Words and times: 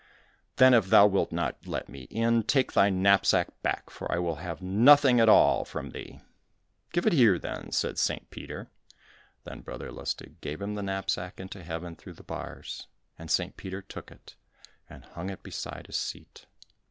"Then 0.55 0.73
if 0.73 0.87
thou 0.87 1.05
wilt 1.05 1.31
not 1.31 1.67
let 1.67 1.87
me 1.87 2.07
in, 2.09 2.41
take 2.41 2.73
thy 2.73 2.89
knapsack 2.89 3.61
back, 3.61 3.91
for 3.91 4.11
I 4.11 4.17
will 4.17 4.37
have 4.37 4.59
nothing 4.59 5.19
at 5.19 5.29
all 5.29 5.63
from 5.63 5.91
thee." 5.91 6.21
"Give 6.91 7.05
it 7.05 7.13
here, 7.13 7.37
then," 7.37 7.71
said 7.71 7.99
St. 7.99 8.27
Peter. 8.31 8.71
Then 9.43 9.61
Brother 9.61 9.91
Lustig 9.91 10.41
gave 10.41 10.59
him 10.59 10.73
the 10.73 10.81
knapsack 10.81 11.39
into 11.39 11.61
Heaven 11.61 11.95
through 11.95 12.13
the 12.13 12.23
bars, 12.23 12.87
and 13.19 13.29
St. 13.29 13.55
Peter 13.57 13.83
took 13.83 14.09
it, 14.09 14.35
and 14.89 15.05
hung 15.05 15.29
it 15.29 15.43
beside 15.43 15.85
his 15.85 15.97
seat. 15.97 16.47